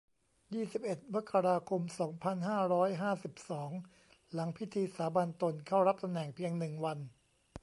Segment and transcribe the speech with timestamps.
[0.53, 3.71] ยี่สิบเอ็ด มกราคม สองพันห้าร้อยห้าสิบสอง
[4.33, 6.99] หลังพิธีสาบานตนเข้ารับตำแหน่งเพียง หนึ่ง วัน